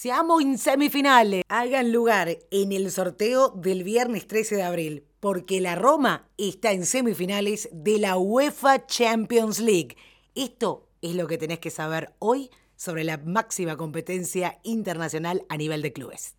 Seamos 0.00 0.40
en 0.40 0.56
semifinales. 0.56 1.42
Hagan 1.50 1.92
lugar 1.92 2.38
en 2.50 2.72
el 2.72 2.90
sorteo 2.90 3.50
del 3.50 3.84
viernes 3.84 4.26
13 4.26 4.56
de 4.56 4.62
abril, 4.62 5.04
porque 5.20 5.60
la 5.60 5.74
Roma 5.74 6.26
está 6.38 6.72
en 6.72 6.86
semifinales 6.86 7.68
de 7.70 7.98
la 7.98 8.16
UEFA 8.16 8.86
Champions 8.86 9.60
League. 9.60 9.98
Esto 10.34 10.88
es 11.02 11.14
lo 11.16 11.26
que 11.26 11.36
tenés 11.36 11.58
que 11.58 11.68
saber 11.68 12.14
hoy 12.18 12.48
sobre 12.76 13.04
la 13.04 13.18
máxima 13.18 13.76
competencia 13.76 14.58
internacional 14.62 15.44
a 15.50 15.58
nivel 15.58 15.82
de 15.82 15.92
clubes. 15.92 16.34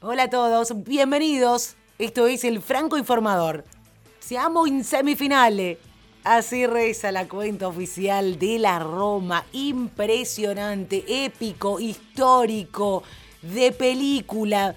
Hola 0.00 0.22
a 0.22 0.30
todos, 0.30 0.72
bienvenidos. 0.84 1.76
Esto 1.98 2.26
es 2.28 2.44
el 2.44 2.62
Franco 2.62 2.96
Informador. 2.96 3.66
Seamos 4.20 4.66
en 4.68 4.82
semifinales. 4.84 5.76
Así 6.24 6.66
reza 6.66 7.12
la 7.12 7.28
cuenta 7.28 7.68
oficial 7.68 8.38
de 8.38 8.58
la 8.58 8.78
Roma. 8.78 9.46
Impresionante, 9.52 11.04
épico, 11.24 11.80
histórico, 11.80 13.02
de 13.42 13.72
película. 13.72 14.74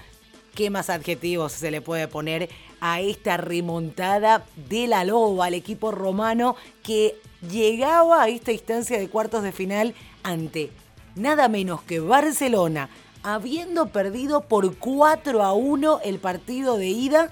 ¿Qué 0.56 0.70
más 0.70 0.90
adjetivos 0.90 1.52
se 1.54 1.72
le 1.72 1.82
puede 1.82 2.08
poner 2.08 2.50
a 2.80 3.00
esta 3.00 3.38
remontada 3.38 4.46
de 4.70 4.88
la 4.88 5.04
Loba, 5.04 5.46
al 5.46 5.54
equipo 5.54 5.92
romano 5.92 6.56
que 6.84 7.16
llegaba 7.50 8.24
a 8.24 8.28
esta 8.28 8.52
instancia 8.52 9.00
de 9.00 9.10
cuartos 9.10 9.44
de 9.44 9.52
final 9.52 9.94
ante 10.24 10.72
nada 11.16 11.48
menos 11.48 11.82
que 11.84 12.00
Barcelona, 12.00 12.90
habiendo 13.24 13.88
perdido 13.88 14.42
por 14.42 14.76
4 14.78 15.44
a 15.44 15.54
1 15.54 16.02
el 16.04 16.20
partido 16.20 16.78
de 16.78 16.88
ida 16.88 17.32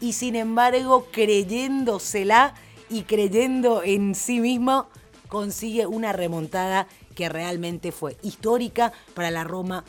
y 0.00 0.12
sin 0.12 0.34
embargo 0.34 1.06
creyéndosela 1.12 2.54
y 2.90 3.02
creyendo 3.02 3.82
en 3.82 4.14
sí 4.14 4.40
mismo 4.40 4.88
consigue 5.28 5.86
una 5.86 6.12
remontada 6.12 6.86
que 7.14 7.28
realmente 7.28 7.92
fue 7.92 8.16
histórica 8.22 8.92
para 9.14 9.30
la 9.30 9.44
Roma, 9.44 9.84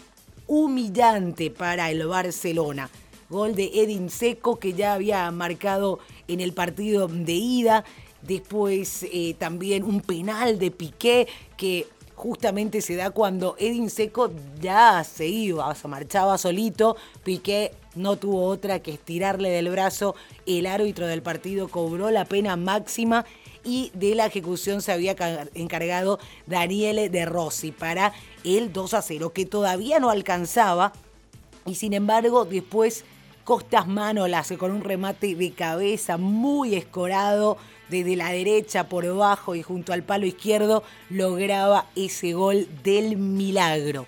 humillante 0.48 1.52
para 1.52 1.90
el 1.92 2.06
Barcelona. 2.08 2.90
Gol 3.30 3.56
de 3.56 3.72
Edin 3.74 4.10
Seco 4.10 4.60
que 4.60 4.74
ya 4.74 4.94
había 4.94 5.30
marcado 5.32 6.00
en 6.28 6.40
el 6.40 6.54
partido 6.54 7.08
de 7.08 7.34
ida. 7.34 7.84
Después 8.22 9.04
eh, 9.12 9.36
también 9.38 9.84
un 9.84 10.02
penal 10.02 10.60
de 10.60 10.72
Piqué 10.72 11.28
que 11.58 11.88
justamente 12.16 12.82
se 12.82 12.96
da 12.96 13.12
cuando 13.12 13.56
Edin 13.60 13.90
Seco 13.90 14.32
ya 14.60 15.04
se 15.04 15.28
iba, 15.28 15.74
se 15.76 15.88
marchaba 15.88 16.38
solito. 16.38 16.96
Piqué 17.24 17.74
no 17.96 18.16
tuvo 18.16 18.46
otra 18.46 18.80
que 18.80 18.94
estirarle 18.94 19.50
del 19.50 19.70
brazo. 19.70 20.16
El 20.46 20.66
árbitro 20.66 21.08
del 21.08 21.22
partido 21.22 21.68
cobró 21.68 22.12
la 22.12 22.26
pena 22.26 22.56
máxima 22.56 23.26
y 23.64 23.92
de 23.94 24.16
la 24.16 24.28
ejecución 24.28 24.82
se 24.82 24.92
había 24.92 25.16
encargado 25.54 26.20
Daniele 26.46 27.10
De 27.10 27.26
Rossi 27.26 27.72
para 27.72 28.14
el 28.44 28.72
2 28.72 28.94
a 28.94 29.02
0, 29.02 29.34
que 29.34 29.46
todavía 29.46 30.00
no 30.00 30.10
alcanzaba. 30.10 30.94
Y 31.66 31.76
sin 31.76 31.94
embargo, 31.94 32.46
después 32.46 33.04
Costas 33.46 33.88
Manolas 33.88 34.52
con 34.58 34.72
un 34.72 34.84
remate 34.84 35.36
de 35.36 35.52
cabeza 35.52 36.18
muy 36.18 36.74
escorado 36.74 37.60
desde 37.90 38.16
la 38.16 38.32
derecha 38.32 38.90
por 38.90 39.04
debajo 39.04 39.54
y 39.54 39.62
junto 39.62 39.94
al 39.94 40.02
palo 40.02 40.26
izquierdo 40.26 40.82
lograba 41.12 41.86
ese 41.96 42.34
gol 42.34 42.68
del 42.84 43.18
milagro. 43.18 44.08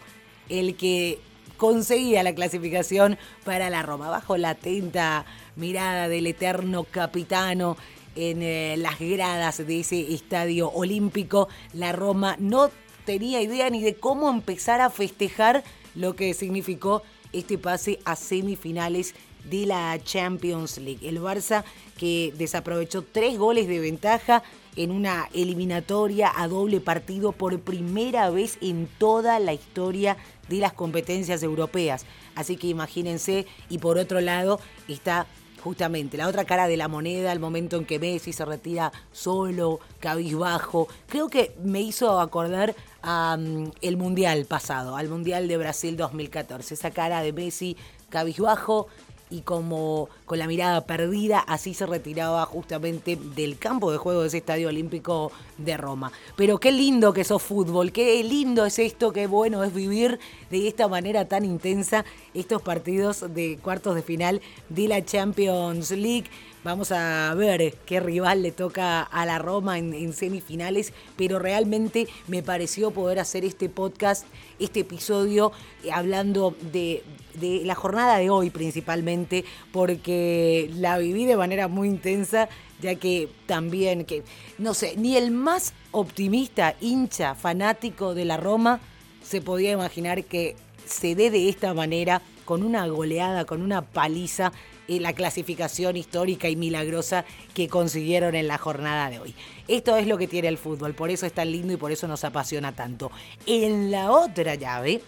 El 0.50 0.76
que 0.76 1.20
conseguía 1.56 2.24
la 2.24 2.34
clasificación 2.34 3.20
para 3.46 3.70
la 3.70 3.84
Roma. 3.84 4.10
Bajo 4.10 4.38
la 4.38 4.50
atenta 4.50 5.24
mirada 5.56 6.08
del 6.08 6.26
eterno 6.26 6.86
capitano 6.86 7.78
en 8.16 8.42
eh, 8.42 8.76
las 8.78 8.98
gradas 8.98 9.60
de 9.60 9.82
ese 9.82 10.16
estadio 10.16 10.72
olímpico, 10.72 11.48
la 11.74 11.92
Roma 11.92 12.38
no 12.40 12.72
tenía 13.06 13.40
idea 13.40 13.70
ni 13.70 13.84
de 13.84 13.98
cómo 13.98 14.32
empezar 14.32 14.82
a 14.82 14.90
festejar 14.90 15.64
lo 15.94 16.16
que 16.16 16.34
significó 16.34 17.04
este 17.34 17.58
pase 17.58 18.00
a 18.06 18.16
semifinales 18.16 19.14
de 19.50 19.66
la 19.66 20.00
Champions 20.04 20.78
League. 20.78 21.08
El 21.08 21.22
Barça 21.22 21.64
que 21.98 22.34
desaprovechó 22.38 23.04
tres 23.04 23.38
goles 23.38 23.68
de 23.68 23.80
ventaja 23.80 24.44
en 24.76 24.92
una 24.92 25.28
eliminatoria 25.34 26.32
a 26.36 26.48
doble 26.48 26.80
partido 26.80 27.32
por 27.32 27.60
primera 27.60 28.30
vez 28.30 28.58
en 28.62 28.88
toda 28.98 29.40
la 29.40 29.54
historia 29.54 30.18
de 30.50 30.58
las 30.58 30.74
competencias 30.74 31.44
europeas. 31.44 32.06
Así 32.36 32.58
que 32.58 32.68
imagínense, 32.68 33.48
y 33.70 33.80
por 33.80 33.98
otro 33.98 34.22
lado 34.22 34.60
está 34.88 35.26
justamente 35.64 36.18
la 36.18 36.28
otra 36.28 36.46
cara 36.46 36.68
de 36.68 36.78
la 36.78 36.88
moneda, 36.88 37.32
el 37.32 37.40
momento 37.40 37.76
en 37.76 37.86
que 37.86 38.00
Messi 38.00 38.32
se 38.32 38.46
retira 38.46 38.92
solo, 39.12 39.80
cabizbajo. 40.00 40.88
Creo 41.08 41.30
que 41.30 41.56
me 41.64 41.82
hizo 41.82 42.20
acordar 42.20 42.76
al 43.02 43.40
mm, 43.40 43.72
el 43.82 43.98
Mundial 43.98 44.46
pasado, 44.46 44.96
al 44.96 45.10
Mundial 45.10 45.48
de 45.48 45.58
Brasil 45.58 45.98
2014. 45.98 46.76
Esa 46.76 46.92
cara 46.92 47.22
de 47.22 47.34
Messi 47.34 47.76
cabizbajo, 48.10 48.88
y 49.30 49.42
como 49.42 50.10
con 50.26 50.40
la 50.40 50.48
mirada 50.48 50.86
perdida, 50.86 51.40
así 51.40 51.74
se 51.74 51.86
retiraba 51.86 52.46
justamente 52.46 53.16
del 53.16 53.58
campo 53.58 53.92
de 53.92 53.98
juego 53.98 54.22
de 54.22 54.28
ese 54.28 54.38
estadio 54.38 54.70
olímpico 54.70 55.32
de 55.58 55.78
Roma. 55.78 56.12
Pero 56.36 56.60
qué 56.60 56.72
lindo 56.72 57.14
que 57.14 57.24
sos 57.24 57.42
fútbol, 57.42 57.92
qué 57.92 58.24
lindo 58.24 58.66
es 58.66 58.80
esto, 58.80 59.12
qué 59.12 59.28
bueno 59.28 59.64
es 59.64 59.74
vivir 59.74 60.20
de 60.50 60.68
esta 60.68 60.88
manera 60.88 61.28
tan 61.28 61.46
intensa 61.46 62.06
estos 62.34 62.62
partidos 62.62 63.26
de 63.34 63.58
cuartos 63.62 63.96
de 63.96 64.02
final 64.02 64.42
de 64.70 64.88
la 64.88 65.04
Champions 65.04 65.92
League. 65.92 66.26
Vamos 66.64 66.92
a 66.92 67.34
ver 67.36 67.76
qué 67.86 68.00
rival 68.00 68.42
le 68.42 68.52
toca 68.52 69.02
a 69.02 69.26
la 69.26 69.38
Roma 69.38 69.78
en, 69.78 70.12
semifinales, 70.12 70.92
pero 71.16 71.40
realmente 71.40 72.08
me 72.28 72.42
pareció 72.44 72.92
poder 72.92 73.20
hacer 73.20 73.46
este 73.46 73.70
podcast, 73.70 74.26
este 74.60 74.82
episodio, 74.82 75.52
eh, 75.84 75.92
hablando 75.92 76.56
de, 76.74 77.04
de 77.36 77.62
la 77.64 77.76
jornada 77.76 78.18
de 78.18 78.30
hoy 78.30 78.50
principalmente, 78.50 79.46
porque 79.72 80.70
la 80.74 80.98
viví 80.98 81.26
de 81.26 81.38
manera 81.38 81.68
muy 81.68 81.88
intensa, 81.88 82.50
ya 82.82 82.96
que 82.96 83.30
también, 83.46 84.04
que 84.04 84.24
no 84.58 84.74
sé, 84.74 84.96
ni 84.98 85.16
el 85.16 85.32
más 85.32 85.74
optimista, 85.92 86.76
hincha, 86.82 87.36
fanático 87.36 88.16
de 88.16 88.26
la 88.26 88.38
Roma, 88.38 88.80
se 89.24 89.42
podía 89.42 89.72
imaginar 89.72 90.24
que 90.24 90.56
se 90.86 91.16
dé 91.16 91.30
de 91.30 91.50
esta 91.50 91.74
manera, 91.74 92.22
con 92.46 92.64
una 92.64 92.88
goleada, 92.88 93.46
con 93.46 93.62
una 93.62 93.82
paliza 93.82 94.54
la 94.88 95.14
clasificación 95.14 95.98
histórica 95.98 96.50
y 96.50 96.56
milagrosa 96.56 97.26
que 97.54 97.68
consiguieron 97.68 98.36
en 98.36 98.48
la 98.48 98.58
jornada 98.58 99.10
de 99.10 99.20
hoy. 99.20 99.36
Esto 99.68 99.98
es 99.98 100.08
lo 100.08 100.18
que 100.18 100.28
tiene 100.28 100.48
el 100.48 100.58
fútbol, 100.58 100.94
por 100.94 101.10
eso 101.10 101.26
es 101.26 101.34
tan 101.34 101.52
lindo 101.52 101.74
y 101.74 101.78
por 101.78 101.92
eso 101.92 102.08
nos 102.08 102.24
apasiona 102.24 102.74
tanto. 102.74 103.12
En 103.46 103.92
la 103.92 104.12
otra 104.12 104.56
llave, 104.56 105.02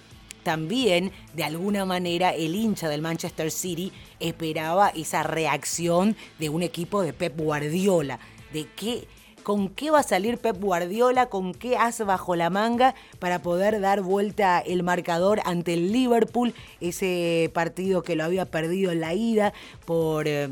también, 0.43 1.11
de 1.33 1.43
alguna 1.43 1.85
manera, 1.85 2.31
el 2.31 2.55
hincha 2.55 2.89
del 2.89 3.01
Manchester 3.01 3.51
City 3.51 3.91
esperaba 4.19 4.89
esa 4.89 5.23
reacción 5.23 6.15
de 6.39 6.49
un 6.49 6.63
equipo 6.63 7.01
de 7.01 7.13
Pep 7.13 7.37
Guardiola, 7.37 8.19
de 8.53 8.67
qué 8.75 9.07
con 9.43 9.69
qué 9.69 9.91
va 9.91 9.99
a 9.99 10.03
salir 10.03 10.37
Pep 10.37 10.59
Guardiola, 10.59 11.27
con 11.27 11.53
qué 11.53 11.77
hace 11.77 12.03
bajo 12.03 12.35
la 12.35 12.49
manga 12.49 12.95
para 13.19 13.41
poder 13.41 13.79
dar 13.79 14.01
vuelta 14.01 14.59
el 14.59 14.83
marcador 14.83 15.41
ante 15.45 15.73
el 15.73 15.91
Liverpool, 15.91 16.53
ese 16.81 17.49
partido 17.53 18.03
que 18.03 18.15
lo 18.15 18.23
había 18.23 18.45
perdido 18.45 18.91
en 18.91 19.01
la 19.01 19.13
ida 19.13 19.53
por 19.85 20.25
3 20.25 20.49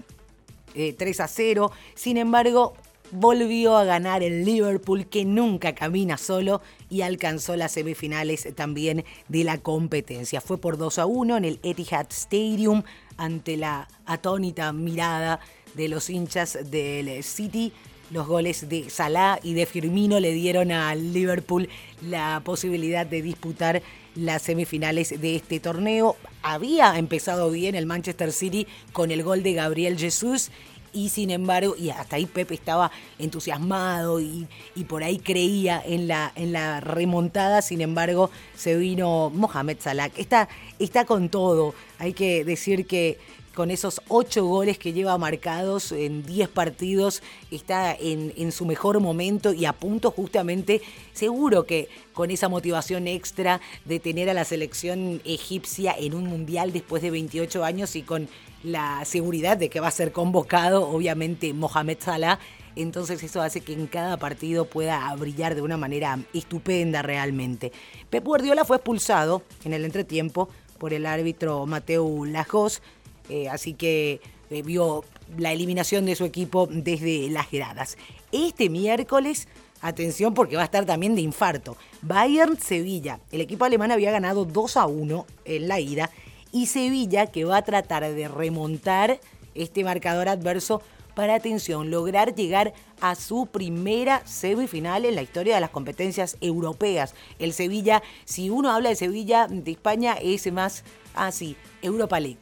eh, 0.76 0.94
eh, 0.96 1.16
a 1.20 1.28
0. 1.28 1.72
Sin 1.96 2.18
embargo, 2.18 2.74
volvió 3.12 3.78
a 3.78 3.84
ganar 3.84 4.24
el 4.24 4.46
Liverpool 4.46 5.08
que 5.08 5.26
nunca 5.26 5.74
camina 5.76 6.18
solo 6.18 6.62
y 6.90 7.02
alcanzó 7.02 7.56
las 7.56 7.72
semifinales 7.74 8.48
también 8.56 9.06
de 9.28 9.44
la 9.44 9.58
competencia. 9.58 10.42
Fue 10.42 10.58
por 10.58 10.78
2 10.78 11.00
a 11.00 11.06
1 11.06 11.38
en 11.38 11.46
el 11.46 11.60
Etihad 11.64 12.08
Stadium 12.10 12.84
ante 13.18 13.58
la 13.58 13.88
atónita 14.06 14.72
mirada 14.74 15.40
de 15.74 15.88
los 15.88 16.10
hinchas 16.10 16.58
del 16.70 17.24
City 17.24 17.74
los 18.12 18.28
goles 18.28 18.70
de 18.70 18.90
Salah 18.90 19.40
y 19.44 19.54
de 19.54 19.66
Firmino 19.66 20.20
le 20.20 20.32
dieron 20.32 20.72
al 20.72 21.14
Liverpool 21.14 21.70
la 22.02 22.42
posibilidad 22.44 23.06
de 23.06 23.22
disputar 23.22 23.82
las 24.16 24.42
semifinales 24.42 25.20
de 25.22 25.36
este 25.36 25.60
torneo. 25.60 26.16
Había 26.42 26.98
empezado 26.98 27.52
bien 27.52 27.76
el 27.76 27.86
Manchester 27.86 28.32
City 28.32 28.68
con 28.94 29.12
el 29.12 29.24
gol 29.24 29.44
de 29.44 29.54
Gabriel 29.54 29.98
Jesús 29.98 30.50
y 30.94 31.10
sin 31.10 31.30
embargo, 31.30 31.76
y 31.78 31.90
hasta 31.90 32.16
ahí 32.16 32.26
Pepe 32.26 32.56
estaba 32.56 32.92
entusiasmado 33.20 34.20
y, 34.20 34.48
por 34.88 35.04
ahí 35.04 35.20
creía 35.20 35.82
en 35.86 36.08
la, 36.08 36.32
en 36.36 36.54
la 36.54 36.80
remontada, 36.80 37.62
sin 37.62 37.82
embargo 37.82 38.32
se 38.56 38.76
vino 38.78 39.30
Mohamed 39.30 39.78
Salah. 39.80 40.10
Está, 40.18 40.50
está 40.80 41.06
con 41.06 41.30
todo, 41.30 41.76
hay 42.00 42.14
que 42.14 42.44
decir 42.44 42.88
que 42.88 43.20
con 43.58 43.72
esos 43.72 44.04
ocho 44.08 44.46
goles 44.46 44.78
que 44.78 44.94
lleva 44.94 45.18
marcados 45.18 45.92
en 45.92 46.22
diez 46.22 46.48
partidos, 46.48 47.24
está 47.50 47.98
en, 48.00 48.52
su 48.52 48.68
mejor 48.68 49.00
momento 49.00 49.52
y 49.52 49.66
a 49.66 49.74
punto 49.74 50.12
justamente, 50.12 50.84
seguro 51.12 51.66
que 51.66 51.90
con 52.14 52.30
esa 52.30 52.50
motivación 52.50 53.08
extra 53.08 53.60
de 53.86 54.00
tener 54.00 54.30
a 54.30 54.36
la 54.36 54.46
selección 54.46 55.24
egipcia 55.26 55.96
en 55.98 56.14
un 56.14 56.26
mundial 56.26 56.72
después 56.72 57.02
de 57.02 57.10
28 57.10 57.64
años 57.64 57.96
y 57.96 58.04
con 58.04 58.30
la 58.62 59.04
seguridad 59.06 59.58
de 59.58 59.70
que 59.70 59.80
va 59.80 59.88
a 59.88 59.92
ser 59.92 60.12
convocado, 60.12 60.88
obviamente, 60.88 61.52
Mohamed 61.56 61.98
Salah 62.00 62.38
entonces 62.76 63.24
eso 63.24 63.42
hace 63.42 63.62
que 63.62 63.74
en 63.74 63.88
cada 63.88 64.18
partido 64.18 64.66
pueda 64.66 65.12
brillar 65.16 65.56
de 65.56 65.64
una 65.64 65.78
manera 65.78 66.20
estupenda 66.32 67.02
realmente. 67.02 67.72
Pep 68.12 68.24
Guardiola 68.24 68.66
fue 68.66 68.76
expulsado 68.76 69.42
en 69.66 69.74
el 69.74 69.84
entretiempo 69.84 70.48
por 70.78 70.94
el 70.94 71.06
árbitro 71.06 71.66
Mateo 71.66 72.26
Lajos, 72.26 72.82
eh, 73.30 73.50
así 73.50 73.74
que 73.74 74.22
eh, 74.50 74.62
vio 74.62 75.04
la 75.38 75.52
eliminación 75.52 76.06
de 76.06 76.16
su 76.16 76.26
equipo 76.26 76.68
desde 76.72 77.30
las 77.30 77.52
gradas. 77.52 77.98
Este 78.32 78.70
miércoles, 78.70 79.48
atención 79.82 80.34
porque 80.34 80.56
va 80.56 80.62
a 80.62 80.66
estar 80.66 80.86
también 80.86 81.16
de 81.16 81.22
infarto, 81.22 81.78
Bayern-Sevilla. 82.02 83.20
El 83.32 83.42
equipo 83.42 83.66
alemán 83.66 83.92
había 83.92 84.12
ganado 84.12 84.46
2 84.46 84.78
a 84.78 84.86
1 84.86 85.26
en 85.46 85.68
la 85.68 85.80
ida 85.80 86.10
y 86.52 86.68
Sevilla 86.68 87.28
que 87.28 87.46
va 87.46 87.58
a 87.58 87.62
tratar 87.64 88.10
de 88.10 88.28
remontar 88.28 89.20
este 89.54 89.84
marcador 89.84 90.30
adverso 90.30 90.82
para, 91.18 91.34
atención, 91.34 91.90
lograr 91.90 92.36
llegar 92.36 92.74
a 93.02 93.16
su 93.16 93.48
primera 93.48 94.22
semifinal 94.28 95.04
en 95.04 95.16
la 95.16 95.24
historia 95.24 95.56
de 95.56 95.62
las 95.62 95.72
competencias 95.72 96.38
europeas. 96.42 97.16
El 97.40 97.54
Sevilla, 97.54 98.04
si 98.26 98.52
uno 98.52 98.70
habla 98.72 98.90
de 98.90 98.96
Sevilla 98.96 99.48
de 99.48 99.72
España, 99.72 100.14
es 100.22 100.52
más 100.54 100.84
así, 101.16 101.58
ah, 101.60 101.78
Europa 101.82 102.20
League. 102.20 102.38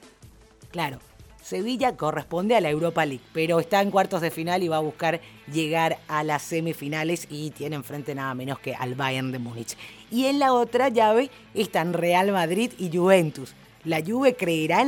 Claro, 0.75 0.99
Sevilla 1.41 1.95
corresponde 1.95 2.53
a 2.53 2.59
la 2.59 2.69
Europa 2.69 3.05
League, 3.05 3.23
pero 3.31 3.61
está 3.61 3.81
en 3.81 3.91
cuartos 3.91 4.19
de 4.19 4.29
final 4.29 4.61
y 4.61 4.67
va 4.67 4.75
a 4.75 4.81
buscar 4.81 5.21
llegar 5.49 5.99
a 6.09 6.21
las 6.25 6.41
semifinales 6.41 7.27
y 7.29 7.51
tiene 7.51 7.77
enfrente 7.77 8.13
nada 8.13 8.33
menos 8.33 8.59
que 8.59 8.75
al 8.75 8.93
Bayern 8.93 9.31
de 9.31 9.39
Múnich. 9.39 9.77
Y 10.11 10.25
en 10.25 10.37
la 10.37 10.51
otra 10.51 10.89
llave 10.89 11.31
están 11.53 11.93
Real 11.93 12.33
Madrid 12.33 12.73
y 12.77 12.93
Juventus. 12.93 13.55
La 13.85 14.03
Juve 14.05 14.35
creerá 14.35 14.83